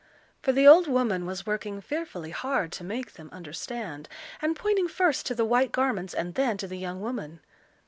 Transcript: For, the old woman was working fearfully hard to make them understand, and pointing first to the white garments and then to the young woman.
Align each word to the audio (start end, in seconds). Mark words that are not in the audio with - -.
For, 0.41 0.51
the 0.51 0.67
old 0.67 0.87
woman 0.87 1.27
was 1.27 1.45
working 1.45 1.79
fearfully 1.79 2.31
hard 2.31 2.71
to 2.71 2.83
make 2.83 3.13
them 3.13 3.29
understand, 3.31 4.09
and 4.41 4.55
pointing 4.55 4.87
first 4.87 5.27
to 5.27 5.35
the 5.35 5.45
white 5.45 5.71
garments 5.71 6.15
and 6.15 6.33
then 6.33 6.57
to 6.57 6.67
the 6.67 6.79
young 6.79 7.01
woman. 7.01 7.39